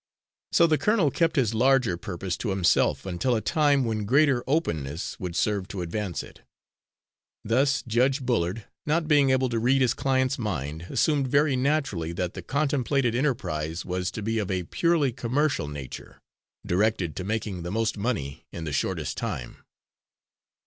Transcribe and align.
So 0.51 0.65
the 0.65 0.79
colonel 0.79 1.11
kept 1.11 1.35
his 1.35 1.53
larger 1.53 1.95
purpose 1.95 2.35
to 2.37 2.49
himself 2.49 3.05
until 3.05 3.35
a 3.35 3.39
time 3.39 3.85
when 3.85 4.05
greater 4.07 4.43
openness 4.47 5.19
would 5.19 5.35
serve 5.35 5.67
to 5.67 5.83
advance 5.83 6.23
it. 6.23 6.41
Thus 7.43 7.83
Judge 7.85 8.19
Bullard, 8.25 8.65
not 8.87 9.07
being 9.07 9.29
able 9.29 9.47
to 9.49 9.59
read 9.59 9.79
his 9.79 9.93
client's 9.93 10.39
mind, 10.39 10.87
assumed 10.89 11.27
very 11.27 11.55
naturally 11.55 12.13
that 12.13 12.33
the 12.33 12.41
contemplated 12.41 13.13
enterprise 13.13 13.85
was 13.85 14.09
to 14.09 14.23
be 14.23 14.39
of 14.39 14.49
a 14.49 14.63
purely 14.63 15.11
commercial 15.13 15.67
nature, 15.67 16.19
directed 16.65 17.15
to 17.17 17.23
making 17.23 17.61
the 17.61 17.69
most 17.69 17.95
money 17.95 18.47
in 18.51 18.63
the 18.63 18.73
shortest 18.73 19.17
time. 19.17 19.57